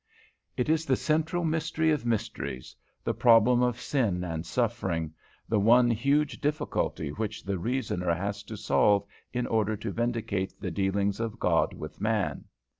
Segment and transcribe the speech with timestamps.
[0.57, 5.13] It is the central mystery of mysteries the problem of sin and suffering,
[5.47, 10.71] the one huge difficulty which the reasoner has to solve in order to vindicate the
[10.71, 12.45] dealings of God with man.